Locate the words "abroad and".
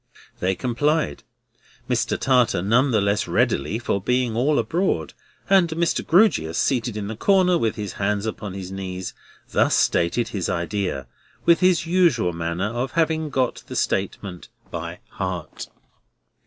4.57-5.69